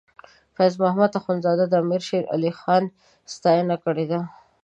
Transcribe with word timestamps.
فیض 0.55 0.73
محمد 0.81 1.11
اخونزاده 1.19 1.65
د 1.69 1.73
امیر 1.83 2.01
شیر 2.07 2.23
علی 2.33 2.51
خان 2.59 2.83
ستاینه 3.33 3.75
کړې 3.83 4.05
ده. 4.11 4.19